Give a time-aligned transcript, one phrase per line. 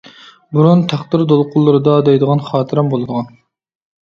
[0.55, 3.31] بۇرۇن «تەقدىر دولقۇنلىرىدا.» دەيدىغان خاتىرەم بولىدىغان.